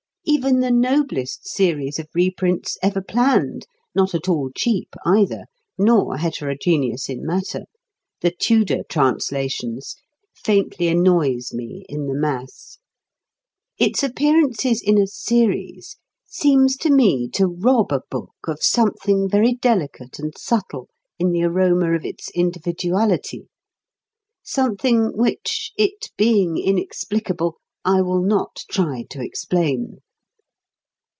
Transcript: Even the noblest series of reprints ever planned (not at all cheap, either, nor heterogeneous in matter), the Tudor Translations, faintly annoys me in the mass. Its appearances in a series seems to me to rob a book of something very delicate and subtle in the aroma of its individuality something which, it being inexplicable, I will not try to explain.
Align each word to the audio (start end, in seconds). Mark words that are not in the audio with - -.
Even 0.23 0.59
the 0.59 0.71
noblest 0.71 1.47
series 1.47 1.97
of 1.97 2.07
reprints 2.13 2.77
ever 2.83 3.01
planned 3.01 3.65
(not 3.95 4.13
at 4.13 4.29
all 4.29 4.51
cheap, 4.55 4.89
either, 5.03 5.45
nor 5.79 6.17
heterogeneous 6.17 7.09
in 7.09 7.25
matter), 7.25 7.63
the 8.21 8.29
Tudor 8.29 8.83
Translations, 8.87 9.95
faintly 10.35 10.87
annoys 10.89 11.53
me 11.53 11.85
in 11.89 12.05
the 12.05 12.13
mass. 12.13 12.77
Its 13.79 14.03
appearances 14.03 14.79
in 14.79 14.99
a 14.99 15.07
series 15.07 15.97
seems 16.27 16.77
to 16.77 16.91
me 16.91 17.27
to 17.29 17.47
rob 17.47 17.91
a 17.91 18.01
book 18.11 18.35
of 18.47 18.61
something 18.61 19.27
very 19.27 19.55
delicate 19.55 20.19
and 20.19 20.37
subtle 20.37 20.87
in 21.17 21.31
the 21.31 21.43
aroma 21.43 21.93
of 21.95 22.05
its 22.05 22.29
individuality 22.29 23.47
something 24.43 25.17
which, 25.17 25.71
it 25.79 26.11
being 26.15 26.57
inexplicable, 26.57 27.57
I 27.83 28.01
will 28.01 28.21
not 28.21 28.63
try 28.69 29.03
to 29.09 29.21
explain. 29.21 29.97